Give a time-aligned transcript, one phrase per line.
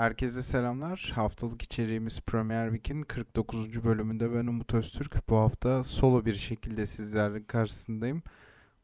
[0.00, 1.12] Herkese selamlar.
[1.14, 3.84] Haftalık içeriğimiz Premier Week'in 49.
[3.84, 5.28] bölümünde ben Umut Öztürk.
[5.28, 8.22] Bu hafta solo bir şekilde sizlerin karşısındayım.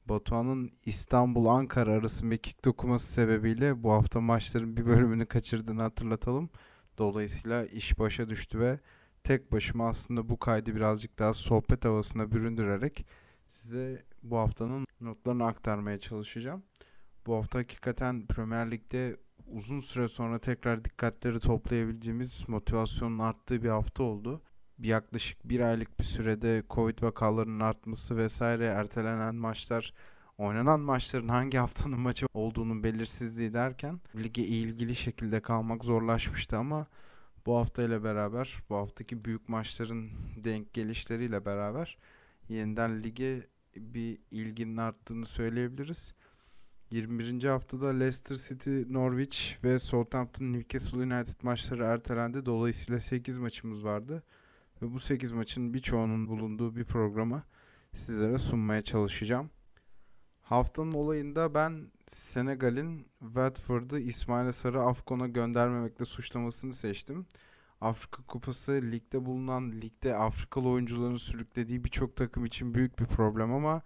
[0.07, 6.50] Batuhan'ın İstanbul-Ankara arası mekik dokuması sebebiyle bu hafta maçların bir bölümünü kaçırdığını hatırlatalım.
[6.98, 8.80] Dolayısıyla iş başa düştü ve
[9.25, 13.07] tek başıma aslında bu kaydı birazcık daha sohbet havasına büründürerek
[13.48, 16.62] size bu haftanın notlarını aktarmaya çalışacağım.
[17.26, 24.03] Bu hafta hakikaten Premier Lig'de uzun süre sonra tekrar dikkatleri toplayabileceğimiz motivasyonun arttığı bir hafta
[24.03, 24.43] oldu.
[24.79, 29.95] Bir yaklaşık bir aylık bir sürede Covid vakalarının artması vesaire ertelenen maçlar
[30.39, 36.86] oynanan maçların hangi haftanın maçı olduğunun belirsizliği derken lige ilgili şekilde kalmak zorlaşmıştı ama
[37.47, 41.98] bu hafta ile beraber bu haftaki büyük maçların denk gelişleriyle beraber
[42.48, 46.14] yeniden lige bir ilginin arttığını söyleyebiliriz.
[46.91, 47.44] 21.
[47.44, 52.47] haftada Leicester City, Norwich ve Southampton Newcastle United maçları ertelendi.
[52.47, 54.22] Dolayısıyla 8 maçımız vardı.
[54.83, 57.42] Ve bu 8 maçın birçoğunun bulunduğu bir programa
[57.94, 59.50] sizlere sunmaya çalışacağım.
[60.42, 67.27] Haftanın olayında ben Senegal'in Watford'ı İsmail Sarı Afkon'a göndermemekle suçlamasını seçtim.
[67.80, 73.82] Afrika Kupası ligde bulunan ligde Afrikalı oyuncuların sürüklediği birçok takım için büyük bir problem ama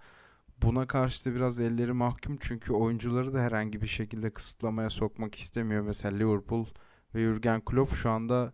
[0.62, 5.82] buna karşı da biraz elleri mahkum çünkü oyuncuları da herhangi bir şekilde kısıtlamaya sokmak istemiyor.
[5.82, 6.66] Mesela Liverpool
[7.14, 8.52] ve Jurgen Klopp şu anda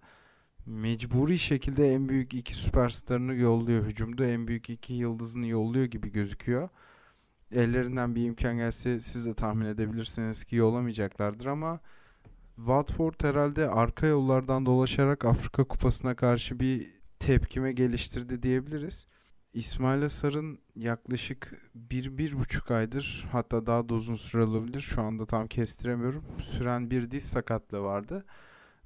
[0.67, 3.87] mecburi şekilde en büyük iki süperstarını yolluyor.
[3.87, 6.69] Hücumda en büyük iki yıldızını yolluyor gibi gözüküyor.
[7.53, 11.81] Ellerinden bir imkan gelse siz de tahmin edebilirsiniz ki yollamayacaklardır ama
[12.57, 19.07] Watford herhalde arka yollardan dolaşarak Afrika Kupası'na karşı bir tepkime geliştirdi diyebiliriz.
[19.57, 25.27] İsmail Sar'ın yaklaşık bir, bir buçuk aydır hatta daha da uzun süre olabilir şu anda
[25.27, 26.25] tam kestiremiyorum.
[26.39, 28.25] Süren bir diz sakatlığı vardı.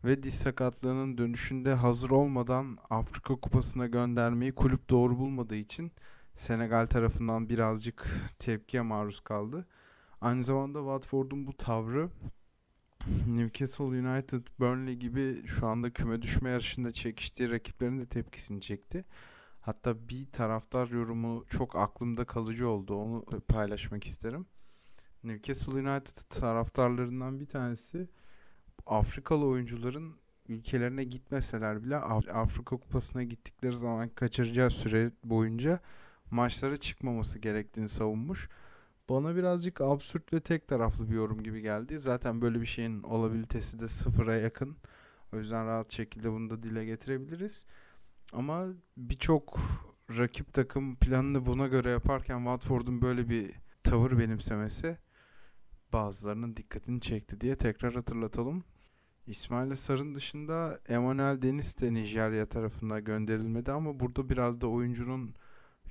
[0.05, 5.93] Ve diz sakatlığının dönüşünde hazır olmadan Afrika Kupası'na göndermeyi kulüp doğru bulmadığı için
[6.35, 8.07] Senegal tarafından birazcık
[8.39, 9.67] tepkiye maruz kaldı.
[10.21, 12.09] Aynı zamanda Watford'un bu tavrı
[13.27, 19.05] Newcastle United, Burnley gibi şu anda küme düşme yarışında çekiştiği rakiplerin de tepkisini çekti.
[19.71, 22.95] Hatta bir taraftar yorumu çok aklımda kalıcı oldu.
[22.95, 24.47] Onu paylaşmak isterim.
[25.25, 28.09] Newcastle United taraftarlarından bir tanesi
[28.87, 30.15] Afrikalı oyuncuların
[30.49, 35.81] ülkelerine gitmeseler bile Afrika Kupası'na gittikleri zaman kaçıracağı süre boyunca
[36.31, 38.49] maçlara çıkmaması gerektiğini savunmuş.
[39.09, 41.99] Bana birazcık absürt ve tek taraflı bir yorum gibi geldi.
[41.99, 44.77] Zaten böyle bir şeyin olabilitesi de sıfıra yakın.
[45.33, 47.65] O yüzden rahat şekilde bunu da dile getirebiliriz.
[48.33, 49.61] Ama birçok
[50.19, 53.55] rakip takım planını buna göre yaparken Watford'un böyle bir
[53.85, 54.99] tavır benimsemesi
[55.93, 58.65] bazılarının dikkatini çekti diye tekrar hatırlatalım.
[59.27, 65.35] İsmail Sarın dışında Emmanuel Deniz de Nijerya tarafından gönderilmedi ama burada biraz da oyuncunun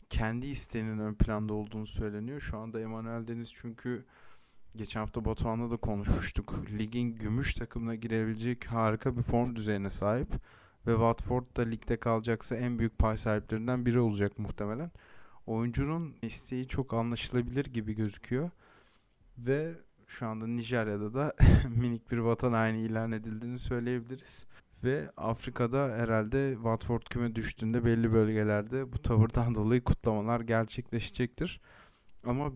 [0.10, 2.40] kendi isteğinin ön planda olduğunu söyleniyor.
[2.40, 4.06] Şu anda Emmanuel Deniz çünkü
[4.76, 6.54] geçen hafta Batuhan'la da konuşmuştuk.
[6.72, 10.30] Ligin gümüş takımına girebilecek harika bir form düzeyine sahip
[10.88, 14.92] ve Watford da ligde kalacaksa en büyük pay sahiplerinden biri olacak muhtemelen.
[15.46, 18.50] Oyuncunun isteği çok anlaşılabilir gibi gözüküyor.
[19.38, 19.76] Ve
[20.08, 21.34] şu anda Nijerya'da da
[21.70, 24.46] minik bir vatan haini ilan edildiğini söyleyebiliriz.
[24.84, 31.62] Ve Afrika'da herhalde Watford küme düştüğünde belli bölgelerde bu tavırdan dolayı kutlamalar gerçekleşecektir.
[32.26, 32.52] Ama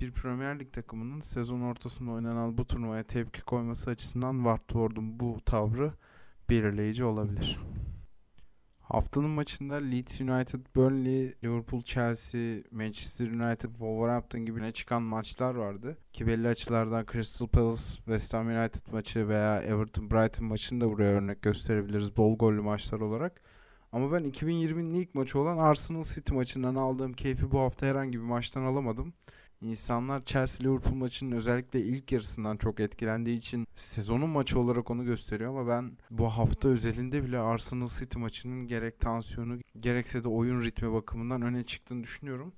[0.00, 5.92] bir Premier Lig takımının sezon ortasında oynanan bu turnuvaya tepki koyması açısından Watford'un bu tavrı
[6.50, 7.58] belirleyici olabilir.
[8.88, 15.98] Haftanın maçında Leeds United, Burnley, Liverpool, Chelsea, Manchester United, Wolverhampton gibi ne çıkan maçlar vardı.
[16.12, 21.12] Ki belli açılardan Crystal Palace, West Ham United maçı veya Everton Brighton maçını da buraya
[21.12, 23.40] örnek gösterebiliriz bol gollü maçlar olarak.
[23.92, 28.24] Ama ben 2020'nin ilk maçı olan Arsenal City maçından aldığım keyfi bu hafta herhangi bir
[28.24, 29.14] maçtan alamadım.
[29.60, 35.50] İnsanlar Chelsea Liverpool maçının özellikle ilk yarısından çok etkilendiği için sezonun maçı olarak onu gösteriyor
[35.50, 40.92] ama ben bu hafta özelinde bile Arsenal City maçının gerek tansiyonu gerekse de oyun ritmi
[40.92, 42.52] bakımından öne çıktığını düşünüyorum.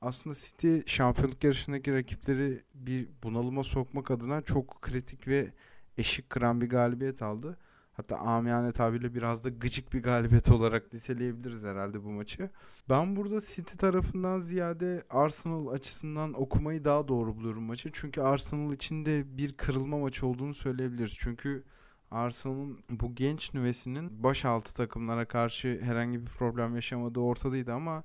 [0.00, 5.52] Aslında City şampiyonluk yarışındaki rakipleri bir bunalıma sokmak adına çok kritik ve
[5.98, 7.58] eşik kıran bir galibiyet aldı.
[8.00, 12.50] Hatta amiyane tabirle biraz da gıcık bir galibiyet olarak niteleyebiliriz herhalde bu maçı.
[12.88, 17.90] Ben burada City tarafından ziyade Arsenal açısından okumayı daha doğru buluyorum maçı.
[17.92, 21.16] Çünkü Arsenal için de bir kırılma maçı olduğunu söyleyebiliriz.
[21.18, 21.64] Çünkü
[22.10, 28.04] Arsenal'ın bu genç nüvesinin baş altı takımlara karşı herhangi bir problem yaşamadığı ortadaydı ama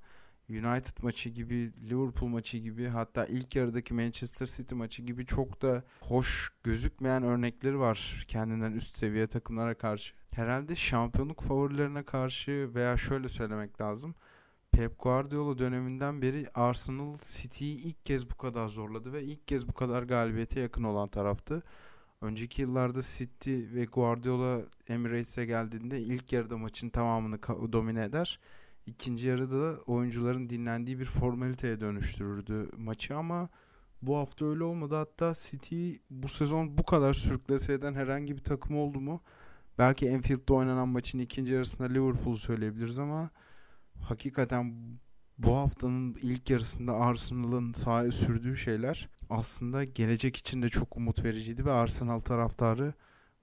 [0.50, 5.84] United maçı gibi, Liverpool maçı gibi hatta ilk yarıdaki Manchester City maçı gibi çok da
[6.02, 10.14] hoş gözükmeyen örnekleri var kendinden üst seviye takımlara karşı.
[10.32, 14.16] Herhalde şampiyonluk favorilerine karşı veya şöyle söylemek lazım.
[14.72, 19.74] Pep Guardiola döneminden beri Arsenal City'yi ilk kez bu kadar zorladı ve ilk kez bu
[19.74, 21.64] kadar galibiyete yakın olan taraftı.
[22.22, 27.40] Önceki yıllarda City ve Guardiola Emirates'e geldiğinde ilk yarıda maçın tamamını
[27.74, 28.40] domine eder.
[28.86, 33.50] İkinci yarıda da oyuncuların dinlendiği bir formaliteye dönüştürürdü maçı ama
[34.02, 34.96] bu hafta öyle olmadı.
[34.96, 39.22] Hatta City bu sezon bu kadar sürüklese eden herhangi bir takım oldu mu?
[39.78, 43.30] Belki Enfield'da oynanan maçın ikinci yarısında Liverpool'u söyleyebiliriz ama
[44.02, 44.76] hakikaten
[45.38, 51.66] bu haftanın ilk yarısında Arsenal'ın sahaya sürdüğü şeyler aslında gelecek için de çok umut vericiydi
[51.66, 52.94] ve Arsenal taraftarı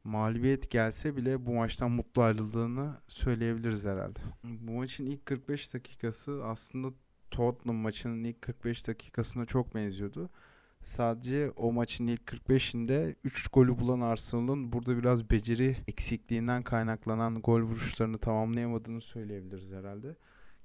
[0.05, 4.21] mağlubiyet gelse bile bu maçtan mutlu ayrıldığını söyleyebiliriz herhalde.
[4.45, 6.95] Bu maçın ilk 45 dakikası aslında
[7.31, 10.31] Tottenham maçının ilk 45 dakikasına çok benziyordu.
[10.83, 17.61] Sadece o maçın ilk 45'inde 3 golü bulan Arsenal'ın burada biraz beceri eksikliğinden kaynaklanan gol
[17.61, 20.17] vuruşlarını tamamlayamadığını söyleyebiliriz herhalde.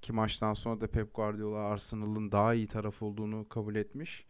[0.01, 4.25] Ki maçtan sonra da Pep Guardiola Arsenal'ın daha iyi taraf olduğunu kabul etmiş.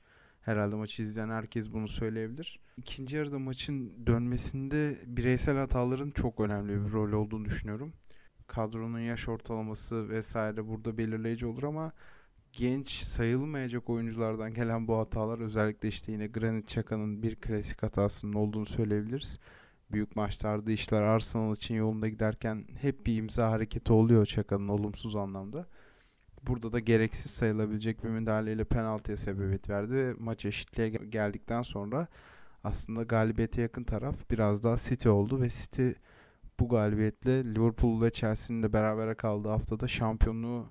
[0.47, 2.59] Herhalde maçı izleyen herkes bunu söyleyebilir.
[2.77, 7.93] İkinci yarıda maçın dönmesinde bireysel hataların çok önemli bir rol olduğunu düşünüyorum.
[8.47, 11.91] Kadronun yaş ortalaması vesaire burada belirleyici olur ama
[12.53, 18.65] genç sayılmayacak oyunculardan gelen bu hatalar özellikle işte yine Granit Xhaka'nın bir klasik hatasının olduğunu
[18.65, 19.39] söyleyebiliriz.
[19.91, 25.67] Büyük maçlarda işler Arsenal için yolunda giderken hep bir imza hareketi oluyor Xhaka'nın olumsuz anlamda.
[26.43, 32.07] Burada da gereksiz sayılabilecek bir müdahaleyle penaltıya sebebiyet verdi ve maç eşitliğe geldikten sonra
[32.63, 35.89] aslında galibiyete yakın taraf biraz daha City oldu ve City
[36.59, 40.69] bu galibiyetle Liverpool ve Chelsea'nin de berabere kaldığı haftada şampiyonluğu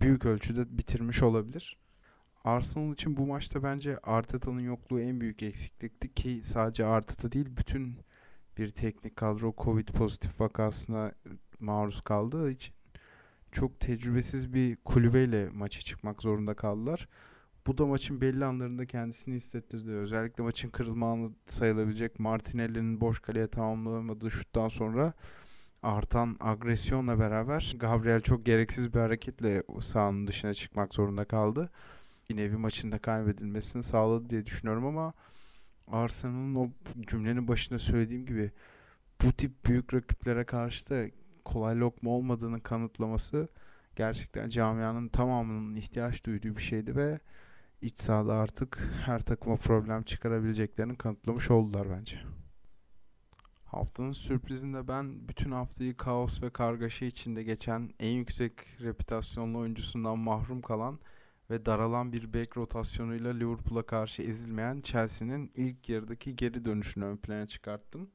[0.00, 1.78] büyük ölçüde bitirmiş olabilir.
[2.44, 7.96] Arsenal için bu maçta bence Arteta'nın yokluğu en büyük eksiklikti ki sadece Arteta değil bütün
[8.58, 11.12] bir teknik kadro Covid pozitif vakasına
[11.60, 12.74] maruz kaldığı için
[13.52, 17.08] çok tecrübesiz bir kulübeyle maça çıkmak zorunda kaldılar.
[17.66, 19.90] Bu da maçın belli anlarında kendisini hissettirdi.
[19.90, 25.12] Özellikle maçın kırılma anı sayılabilecek Martinelli'nin boş kaleye tamamlamadığı şuttan sonra
[25.82, 31.70] artan agresyonla beraber Gabriel çok gereksiz bir hareketle sahanın dışına çıkmak zorunda kaldı.
[32.30, 35.12] Bir nevi maçında kaybedilmesini sağladı diye düşünüyorum ama
[35.86, 36.70] Arsenal'ın o
[37.06, 38.50] cümlenin başında söylediğim gibi
[39.24, 41.06] bu tip büyük rakiplere karşı da
[41.44, 43.48] kolay lokma olmadığını kanıtlaması
[43.96, 47.20] gerçekten camianın tamamının ihtiyaç duyduğu bir şeydi ve
[47.82, 52.20] iç sahada artık her takıma problem çıkarabileceklerini kanıtlamış oldular bence.
[53.64, 60.62] Haftanın sürprizinde ben bütün haftayı kaos ve kargaşa içinde geçen en yüksek reputasyonlu oyuncusundan mahrum
[60.62, 60.98] kalan
[61.50, 67.46] ve daralan bir bek rotasyonuyla Liverpool'a karşı ezilmeyen Chelsea'nin ilk yarıdaki geri dönüşünü ön plana
[67.46, 68.10] çıkarttım.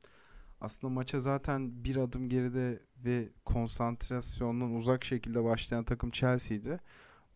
[0.62, 6.80] Aslında maça zaten bir adım geride ve konsantrasyondan uzak şekilde başlayan takım Chelsea'ydi.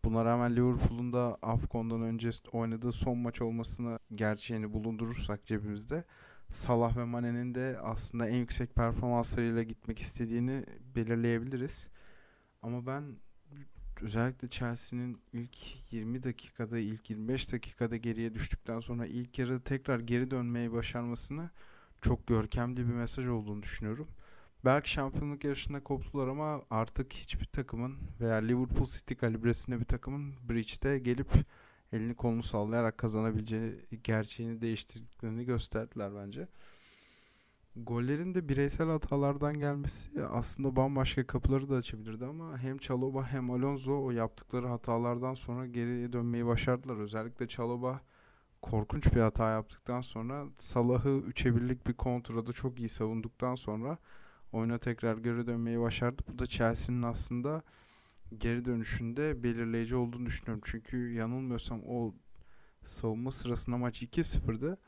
[0.04, 6.04] Buna rağmen Liverpool'un da Afcon'dan önce oynadığı son maç olmasını gerçeğini bulundurursak cebimizde
[6.50, 10.64] Salah ve Mane'nin de aslında en yüksek performanslarıyla gitmek istediğini
[10.96, 11.88] belirleyebiliriz.
[12.62, 13.04] Ama ben
[14.02, 20.30] özellikle Chelsea'nin ilk 20 dakikada, ilk 25 dakikada geriye düştükten sonra ilk yarı tekrar geri
[20.30, 21.50] dönmeyi başarmasını
[22.00, 24.08] çok görkemli bir mesaj olduğunu düşünüyorum.
[24.64, 30.98] Belki şampiyonluk yarışında koptular ama artık hiçbir takımın veya Liverpool City kalibresinde bir takımın Bridge'de
[30.98, 31.28] gelip
[31.92, 36.48] elini kolunu sallayarak kazanabileceği gerçeğini değiştirdiklerini gösterdiler bence.
[37.76, 44.04] Gollerin de bireysel hatalardan gelmesi aslında bambaşka kapıları da açabilirdi ama hem Çaloba hem Alonso
[44.04, 46.96] o yaptıkları hatalardan sonra geriye dönmeyi başardılar.
[46.96, 48.00] Özellikle Çaloba
[48.62, 53.98] korkunç bir hata yaptıktan sonra Salah'ı 3'e birlik bir kontrada çok iyi savunduktan sonra
[54.52, 56.22] oyuna tekrar geri dönmeyi başardı.
[56.28, 57.62] Bu da Chelsea'nin aslında
[58.38, 60.62] geri dönüşünde belirleyici olduğunu düşünüyorum.
[60.64, 62.14] Çünkü yanılmıyorsam o
[62.84, 64.78] savunma sırasında maç 2-0'dı.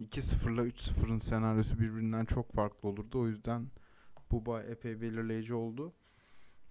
[0.00, 3.20] 2-0 ile 3-0'ın senaryosu birbirinden çok farklı olurdu.
[3.20, 3.66] O yüzden
[4.30, 5.92] bu epey belirleyici oldu.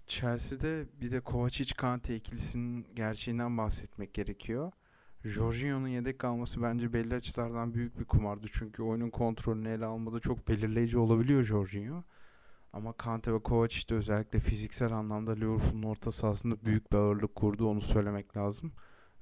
[0.08, 4.72] Chelsea'de bir de Kovacic Kante ikilisinin gerçeğinden bahsetmek gerekiyor.
[5.24, 8.48] Jorginho'nun yedek kalması bence belli açılardan büyük bir kumardı.
[8.52, 12.04] Çünkü oyunun kontrolünü ele almada çok belirleyici olabiliyor Jorginho.
[12.74, 17.68] Ama Kante ve Kovacic de özellikle fiziksel anlamda Liverpool'un orta sahasında büyük bir ağırlık kurdu
[17.68, 18.72] onu söylemek lazım.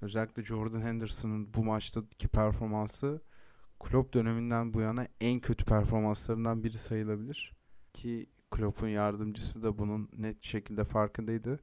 [0.02, 3.22] Özellikle Jordan Henderson'ın bu maçtaki performansı
[3.80, 7.54] Klopp döneminden bu yana en kötü performanslarından biri sayılabilir.
[7.94, 11.60] Ki Klopp'un yardımcısı da bunun net şekilde farkındaydı.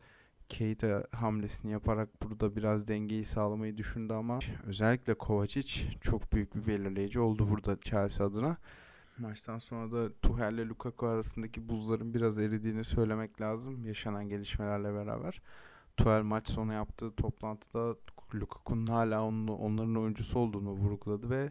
[0.49, 7.21] Keita hamlesini yaparak burada biraz dengeyi sağlamayı düşündü ama özellikle Kovacic çok büyük bir belirleyici
[7.21, 8.57] oldu burada Chelsea adına.
[9.19, 15.43] Maçtan sonra da Tuchel ile Lukaku arasındaki buzların biraz eridiğini söylemek lazım yaşanan gelişmelerle beraber.
[15.97, 17.97] Tuchel maç sonu yaptığı toplantıda
[18.35, 21.51] Lukaku'nun hala onun, onların oyuncusu olduğunu vurguladı ve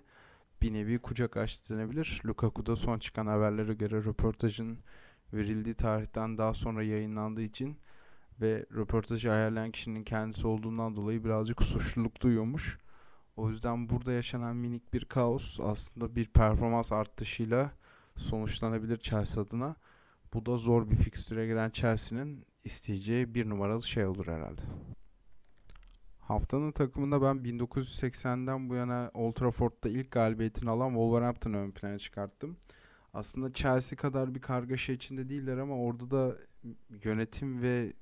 [0.61, 2.21] bir nevi kucak açtı denebilir.
[2.25, 4.79] Lukaku da son çıkan haberlere göre röportajın
[5.33, 7.77] verildiği tarihten daha sonra yayınlandığı için
[8.41, 12.77] ve röportajı ayarlayan kişinin kendisi olduğundan dolayı birazcık suçluluk duyuyormuş.
[13.37, 17.71] O yüzden burada yaşanan minik bir kaos aslında bir performans artışıyla
[18.15, 19.75] sonuçlanabilir Chelsea adına.
[20.33, 24.61] Bu da zor bir fikstüre giren Chelsea'nin isteyeceği bir numaralı şey olur herhalde.
[26.19, 32.57] Haftanın takımında ben 1980'den bu yana Old Trafford'da ilk galibiyetini alan Wolverhampton'ı ön plana çıkarttım.
[33.13, 36.35] Aslında Chelsea kadar bir kargaşa içinde değiller ama orada da
[37.03, 37.93] yönetim ve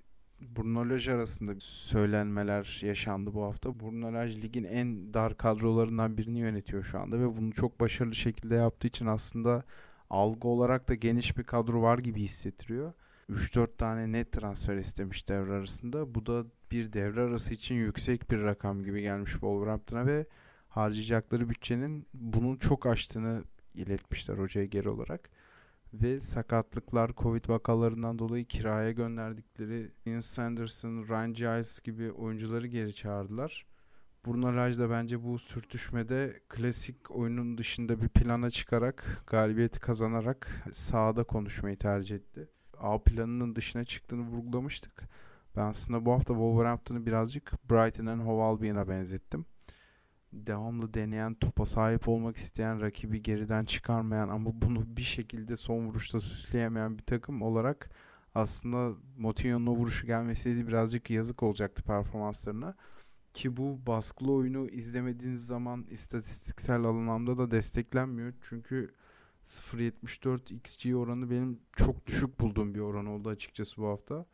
[0.57, 3.79] Bruno Lage arasında söylenmeler yaşandı bu hafta.
[3.79, 8.55] Bruno Lage ligin en dar kadrolarından birini yönetiyor şu anda ve bunu çok başarılı şekilde
[8.55, 9.63] yaptığı için aslında
[10.09, 12.93] algı olarak da geniş bir kadro var gibi hissettiriyor.
[13.29, 16.15] 3-4 tane net transfer istemiş devre arasında.
[16.15, 20.25] Bu da bir devre arası için yüksek bir rakam gibi gelmiş Wolverhampton'a ve
[20.69, 25.29] harcayacakları bütçenin bunun çok aştığını iletmişler hocaya geri olarak.
[26.01, 33.65] Ve sakatlıklar, Covid vakalarından dolayı kiraya gönderdikleri Ian Sanderson, Ryan Giles gibi oyuncuları geri çağırdılar.
[34.25, 41.23] Bruno Lage da bence bu sürtüşmede klasik oyunun dışında bir plana çıkarak galibiyeti kazanarak sahada
[41.23, 42.49] konuşmayı tercih etti.
[42.77, 45.03] A planının dışına çıktığını vurgulamıştık.
[45.55, 49.45] Ben aslında bu hafta Wolverhampton'ı birazcık Brighton and Hove Albion'a benzettim.
[50.35, 56.19] Devamlı deneyen, topa sahip olmak isteyen, rakibi geriden çıkarmayan ama bunu bir şekilde son vuruşta
[56.19, 57.89] süsleyemeyen bir takım olarak
[58.35, 62.75] aslında Moutinho'nun o vuruşu gelmeseydi birazcık yazık olacaktı performanslarına.
[63.33, 68.33] Ki bu baskılı oyunu izlemediğiniz zaman istatistiksel anlamda da desteklenmiyor.
[68.49, 68.93] Çünkü
[69.45, 74.25] 0.74 XG oranı benim çok düşük bulduğum bir oran oldu açıkçası bu hafta.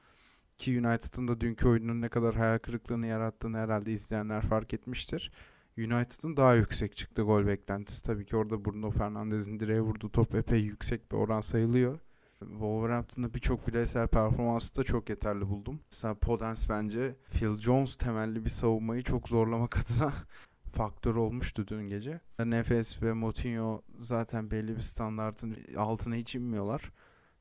[0.57, 5.31] Ki United'ın da dünkü oyunun ne kadar hayal kırıklığını yarattığını herhalde izleyenler fark etmiştir.
[5.77, 8.03] United'ın daha yüksek çıktı gol beklentisi.
[8.03, 11.99] Tabii ki orada Bruno Fernandes'in direğe vurduğu top epey yüksek bir oran sayılıyor.
[12.39, 15.79] Wolverhampton'da birçok bireysel performansı da çok yeterli buldum.
[15.91, 20.13] Mesela Podence bence Phil Jones temelli bir savunmayı çok zorlamak adına
[20.71, 22.21] faktör olmuştu dün gece.
[22.39, 26.91] Nefes ve Moutinho zaten belli bir standartın altına hiç inmiyorlar.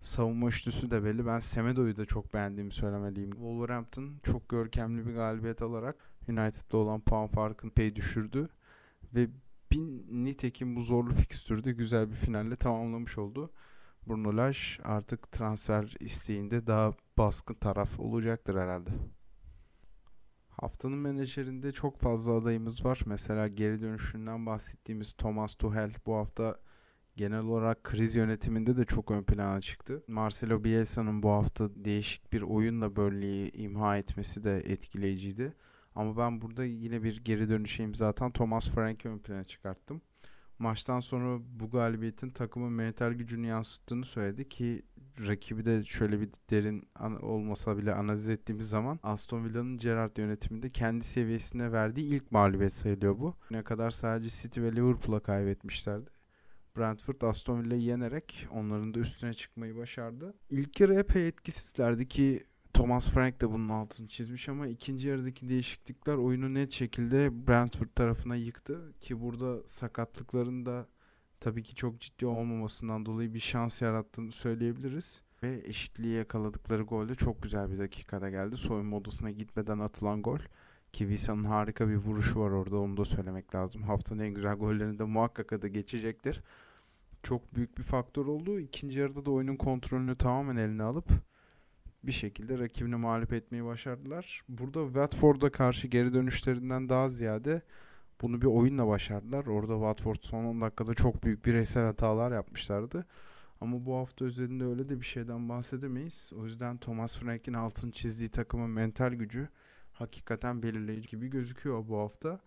[0.00, 1.26] Savunma üçlüsü de belli.
[1.26, 3.30] Ben Semedo'yu da çok beğendiğimi söylemeliyim.
[3.30, 8.48] Wolverhampton çok görkemli bir galibiyet alarak United'da olan puan farkını pey düşürdü.
[9.14, 9.28] Ve
[9.72, 9.80] bir
[10.24, 13.50] nitekim bu zorlu fikstürde güzel bir finalle tamamlamış oldu.
[14.06, 18.90] Bruno Lage artık transfer isteğinde daha baskın taraf olacaktır herhalde.
[20.48, 23.00] Haftanın menajerinde çok fazla adayımız var.
[23.06, 26.56] Mesela geri dönüşünden bahsettiğimiz Thomas Tuchel bu hafta
[27.16, 30.04] genel olarak kriz yönetiminde de çok ön plana çıktı.
[30.08, 35.54] Marcelo Bielsa'nın bu hafta değişik bir oyunla Burnley'i imha etmesi de etkileyiciydi.
[35.94, 40.02] Ama ben burada yine bir geri dönüşe imza atan Thomas Frank'i ön plana çıkarttım.
[40.59, 44.82] Maçtan sonra bu galibiyetin takımın mental gücünü yansıttığını söyledi ki
[45.26, 46.88] rakibi de şöyle bir derin
[47.23, 53.18] olmasa bile analiz ettiğimiz zaman Aston Villa'nın Gerrard yönetiminde kendi seviyesine verdiği ilk mağlubiyet sayılıyor
[53.18, 53.37] bu.
[53.50, 56.11] Ne kadar sadece City ve Liverpool'a kaybetmişlerdi.
[56.76, 60.35] Brentford Aston Villa'yı yenerek onların da üstüne çıkmayı başardı.
[60.50, 66.14] İlk yarı epey etkisizlerdi ki Thomas Frank de bunun altını çizmiş ama ikinci yarıdaki değişiklikler
[66.14, 70.88] oyunu net şekilde Brentford tarafına yıktı ki burada sakatlıkların da
[71.40, 75.22] tabii ki çok ciddi olmamasından dolayı bir şans yarattığını söyleyebiliriz.
[75.42, 78.56] Ve eşitliği yakaladıkları gol de çok güzel bir dakikada geldi.
[78.56, 80.38] Soyunma odasına gitmeden atılan gol.
[80.92, 83.82] Ki Visa'nın harika bir vuruşu var orada onu da söylemek lazım.
[83.82, 86.42] Haftanın en güzel gollerini de muhakkak adı geçecektir.
[87.22, 88.60] Çok büyük bir faktör oldu.
[88.60, 91.10] İkinci yarıda da oyunun kontrolünü tamamen eline alıp
[92.04, 94.42] bir şekilde rakibini mağlup etmeyi başardılar.
[94.49, 97.62] Burada Watford'a karşı geri dönüşlerinden daha ziyade
[98.23, 99.47] bunu bir oyunla başardılar.
[99.47, 103.07] Orada Watford son 10 dakikada çok büyük bireysel hatalar yapmışlardı.
[103.61, 106.33] Ama bu hafta özelinde öyle de bir şeyden bahsedemeyiz.
[106.37, 109.49] O yüzden Thomas Frank'in altın çizdiği takımın mental gücü
[109.92, 112.40] hakikaten belirleyici gibi gözüküyor bu hafta.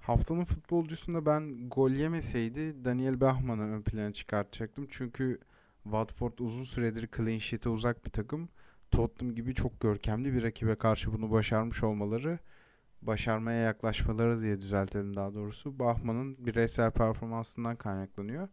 [0.00, 4.86] Haftanın futbolcusunda ben gol yemeseydi Daniel Bachmann'ı ön plana çıkartacaktım.
[4.90, 5.38] Çünkü
[5.84, 8.48] Watford uzun süredir clean sheet'e uzak bir takım.
[8.90, 12.38] Tottenham gibi çok görkemli bir rakibe karşı bunu başarmış olmaları,
[13.02, 15.78] başarmaya yaklaşmaları diye düzeltelim daha doğrusu.
[15.78, 18.48] Bachmann'ın bireysel performansından kaynaklanıyor.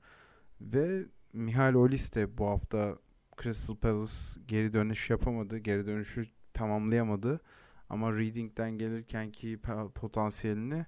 [0.61, 2.97] Ve Mihail Olis de bu hafta
[3.41, 4.13] Crystal Palace
[4.47, 5.57] geri dönüş yapamadı.
[5.57, 7.41] Geri dönüşü tamamlayamadı.
[7.89, 9.59] Ama Reading'den gelirken ki
[9.95, 10.85] potansiyelini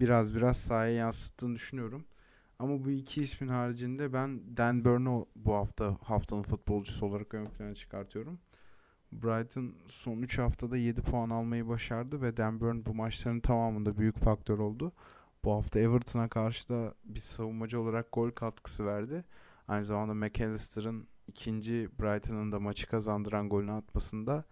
[0.00, 2.04] biraz biraz sahaya yansıttığını düşünüyorum.
[2.58, 7.74] Ama bu iki ismin haricinde ben Dan Burn'u bu hafta haftanın futbolcusu olarak ön plana
[7.74, 8.38] çıkartıyorum.
[9.12, 14.58] Brighton son 3 haftada 7 puan almayı başardı ve Dan bu maçların tamamında büyük faktör
[14.58, 14.92] oldu.
[15.44, 19.24] Bu hafta Everton'a karşı da bir savunmacı olarak gol katkısı verdi.
[19.68, 24.44] Aynı zamanda McAllister'ın ikinci Brighton'ın da maçı kazandıran golünü atmasında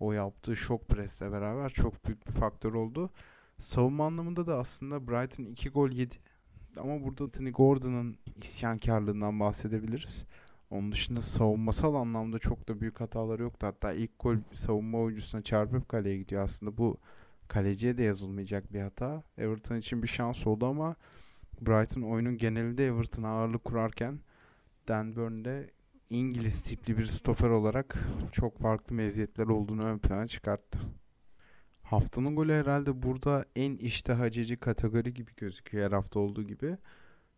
[0.00, 3.10] o yaptığı şok presle beraber çok büyük bir faktör oldu.
[3.58, 6.14] Savunma anlamında da aslında Brighton 2 gol yedi.
[6.76, 10.24] Ama burada Anthony Gordon'ın isyankarlığından bahsedebiliriz.
[10.74, 13.66] Onun dışında savunmasal anlamda çok da büyük hataları yoktu.
[13.66, 16.42] Hatta ilk gol savunma oyuncusuna çarpıp kaleye gidiyor.
[16.42, 16.98] Aslında bu
[17.48, 19.22] kaleciye de yazılmayacak bir hata.
[19.38, 20.96] Everton için bir şans oldu ama
[21.60, 24.20] Brighton oyunun genelinde Everton'a ağırlık kurarken
[24.88, 25.70] Dan Burn'de
[26.10, 27.98] İngiliz tipli bir stoper olarak
[28.32, 30.78] çok farklı meziyetler olduğunu ön plana çıkarttı.
[31.82, 36.76] Haftanın golü herhalde burada en iştah açıcı kategori gibi gözüküyor her hafta olduğu gibi.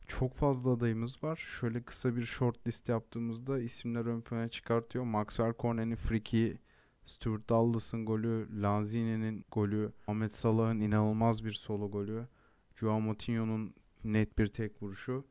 [0.06, 1.36] Çok fazla adayımız var.
[1.36, 5.04] Şöyle kısa bir short list yaptığımızda isimler ön plana çıkartıyor.
[5.04, 6.58] Maxwell Cornet'in friki,
[7.04, 12.26] Stuart Dallas'ın golü, Lanzini'nin golü, Ahmet Salah'ın inanılmaz bir solo golü,
[12.74, 15.26] Joao Moutinho'nun net bir tek vuruşu,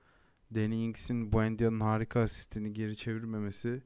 [0.55, 3.83] Danny Ings'in Buendia'nın harika asistini geri çevirmemesi,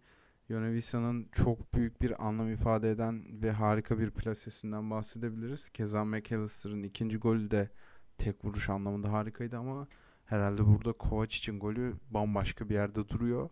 [0.49, 5.69] Yonevisa'nın çok büyük bir anlam ifade eden ve harika bir plasesinden bahsedebiliriz.
[5.69, 7.69] Keza McAllister'ın ikinci golü de
[8.17, 9.87] tek vuruş anlamında harikaydı ama
[10.29, 13.49] herhalde burada Kovac için golü bambaşka bir yerde duruyor.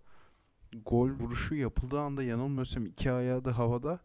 [0.85, 3.99] Gol vuruşu yapıldığı anda yanılmıyorsam iki ayağı da havada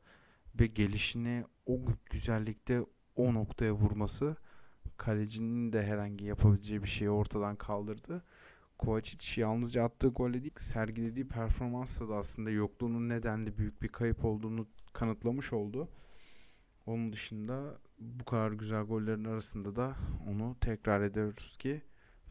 [0.60, 2.86] ve gelişini o güzellikte
[3.16, 4.36] o noktaya vurması
[4.96, 8.24] kalecinin de herhangi yapabileceği bir şeyi ortadan kaldırdı.
[8.78, 14.66] Kovacic yalnızca attığı golle değil sergilediği performansla da aslında yokluğunun nedenli büyük bir kayıp olduğunu
[14.92, 15.88] kanıtlamış oldu.
[16.86, 19.96] Onun dışında bu kadar güzel gollerin arasında da
[20.28, 21.82] onu tekrar ediyoruz ki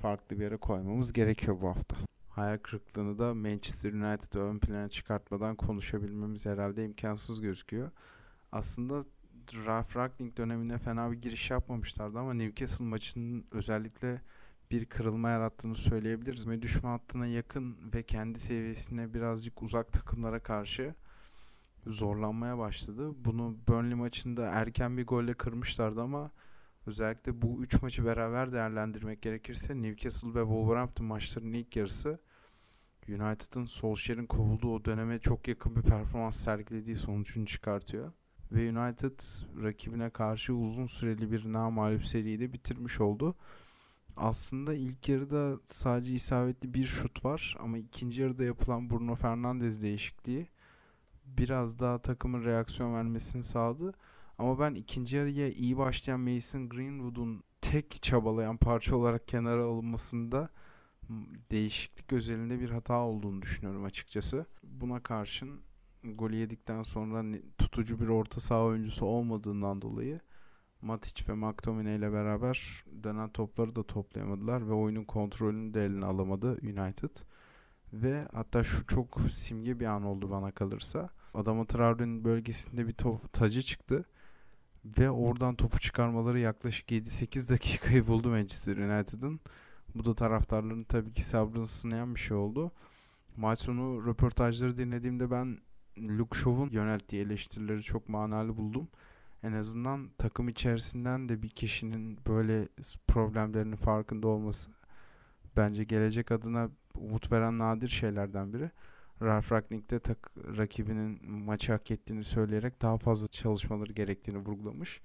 [0.01, 1.95] farklı bir yere koymamız gerekiyor bu hafta.
[2.29, 7.91] Hayal kırıklığını da Manchester United'ı ön plana çıkartmadan konuşabilmemiz herhalde imkansız gözüküyor.
[8.51, 9.01] Aslında
[9.65, 14.21] Ralf Ragnick döneminde fena bir giriş yapmamışlardı ama Newcastle maçının özellikle
[14.71, 16.47] bir kırılma yarattığını söyleyebiliriz.
[16.47, 20.95] Ve düşme hattına yakın ve kendi seviyesine birazcık uzak takımlara karşı
[21.85, 23.11] zorlanmaya başladı.
[23.25, 26.31] Bunu Burnley maçında erken bir golle kırmışlardı ama
[26.85, 32.19] özellikle bu üç maçı beraber değerlendirmek gerekirse Newcastle ve Wolverhampton maçlarının ilk yarısı
[33.09, 38.11] United'ın Solskjaer'in kovulduğu o döneme çok yakın bir performans sergilediği sonucunu çıkartıyor.
[38.51, 39.19] Ve United
[39.63, 43.35] rakibine karşı uzun süreli bir namalip seriyi de bitirmiş oldu.
[44.17, 50.47] Aslında ilk yarıda sadece isabetli bir şut var ama ikinci yarıda yapılan Bruno Fernandes değişikliği
[51.25, 53.93] biraz daha takımın reaksiyon vermesini sağladı.
[54.41, 60.49] Ama ben ikinci yarıya iyi başlayan Mason Greenwood'un tek çabalayan parça olarak kenara alınmasında
[61.51, 64.45] değişiklik özelinde bir hata olduğunu düşünüyorum açıkçası.
[64.63, 65.61] Buna karşın
[66.03, 70.19] golü yedikten sonra tutucu bir orta saha oyuncusu olmadığından dolayı
[70.81, 76.51] Matic ve McTominay ile beraber dönen topları da toplayamadılar ve oyunun kontrolünü de eline alamadı
[76.51, 77.17] United.
[77.93, 81.09] Ve hatta şu çok simge bir an oldu bana kalırsa.
[81.33, 84.05] Adama Traore'nin bölgesinde bir top, tacı çıktı.
[84.85, 89.39] Ve oradan topu çıkarmaları yaklaşık 7-8 dakikayı buldu Manchester United'ın.
[89.95, 92.71] Bu da taraftarların tabii ki sabrını sınayan bir şey oldu.
[93.37, 95.57] Maç sonu röportajları dinlediğimde ben
[95.97, 98.87] Luke Shaw'un yönelttiği eleştirileri çok manalı buldum
[99.43, 102.67] en azından takım içerisinden de bir kişinin böyle
[103.07, 104.69] problemlerinin farkında olması
[105.57, 108.71] bence gelecek adına umut veren nadir şeylerden biri.
[109.21, 115.01] Ralf Ragnick de tak, rakibinin maçı hak ettiğini söyleyerek daha fazla çalışmaları gerektiğini vurgulamış.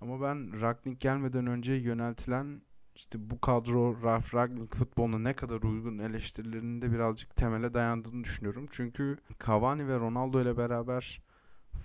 [0.00, 2.62] Ama ben Ragnick gelmeden önce yöneltilen
[2.94, 8.66] işte bu kadro Ralf Ragnick futboluna ne kadar uygun eleştirilerinin de birazcık temele dayandığını düşünüyorum.
[8.70, 11.22] Çünkü Cavani ve Ronaldo ile beraber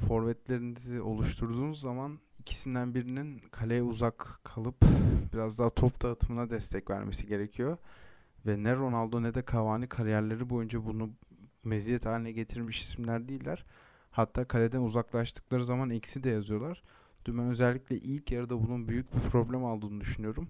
[0.08, 4.76] forvetlerinizi oluşturduğunuz zaman ikisinden birinin kaleye uzak kalıp
[5.34, 7.78] biraz daha top dağıtımına destek vermesi gerekiyor.
[8.46, 11.10] Ve ne Ronaldo ne de Cavani kariyerleri boyunca bunu
[11.64, 13.66] meziyet haline getirmiş isimler değiller.
[14.12, 16.84] Hatta kaleden uzaklaştıkları zaman eksi de yazıyorlar.
[17.26, 20.48] Dümen özellikle ilk yarıda bunun büyük bir problem aldığını düşünüyorum.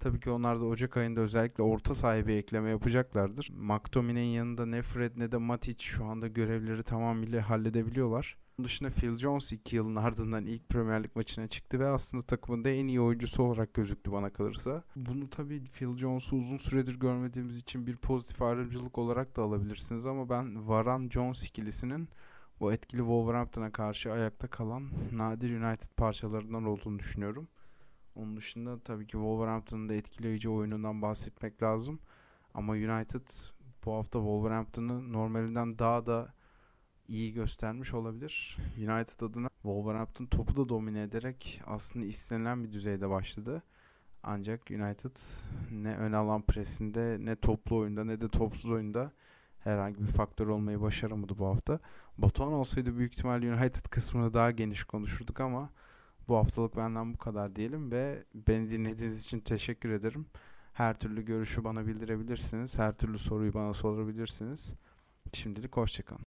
[0.00, 3.50] Tabii ki onlar da Ocak ayında özellikle orta sahibi ekleme yapacaklardır.
[3.52, 8.36] McTominay'in yanında ne Fred ne de Matic şu anda görevleri tamamıyla halledebiliyorlar.
[8.58, 12.68] Bunun dışında Phil Jones 2 yılın ardından ilk Premier Lig maçına çıktı ve aslında takımında
[12.68, 14.84] en iyi oyuncusu olarak gözüktü bana kalırsa.
[14.96, 20.28] Bunu tabii Phil Jones'u uzun süredir görmediğimiz için bir pozitif ayrımcılık olarak da alabilirsiniz ama
[20.28, 22.08] ben Varan Jones ikilisinin
[22.60, 27.48] bu etkili Wolverhampton'a karşı ayakta kalan nadir United parçalarından olduğunu düşünüyorum.
[28.14, 31.98] Onun dışında tabii ki Wolverhampton'ın da etkileyici oyunundan bahsetmek lazım.
[32.54, 33.28] Ama United
[33.84, 36.37] bu hafta Wolverhampton'ı normalinden daha da
[37.08, 38.56] iyi göstermiş olabilir.
[38.76, 43.62] United adına Wolverhampton topu da domine ederek aslında istenilen bir düzeyde başladı.
[44.22, 45.16] Ancak United
[45.70, 49.12] ne ön alan presinde ne toplu oyunda ne de topsuz oyunda
[49.58, 51.80] herhangi bir faktör olmayı başaramadı bu hafta.
[52.18, 55.70] Batuhan olsaydı büyük ihtimal United kısmını daha geniş konuşurduk ama
[56.28, 60.26] bu haftalık benden bu kadar diyelim ve beni dinlediğiniz için teşekkür ederim.
[60.72, 62.78] Her türlü görüşü bana bildirebilirsiniz.
[62.78, 64.72] Her türlü soruyu bana sorabilirsiniz.
[65.32, 66.26] Şimdilik hoşçakalın.